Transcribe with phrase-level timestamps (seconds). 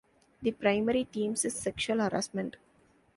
[0.41, 2.55] The primary theme is sexual harassment.